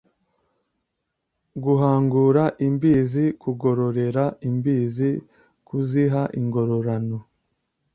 [1.63, 5.09] Guhangura imbizi: Kugororera Imbizi,
[5.67, 7.17] kuziha ingororano